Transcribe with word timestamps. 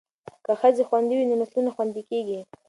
که 0.45 0.51
ښځې 0.61 0.83
خوندي 0.89 1.13
وي 1.15 1.25
نو 1.29 1.35
نسلونه 1.41 1.69
خوندي 1.75 2.01
کیږي. 2.09 2.39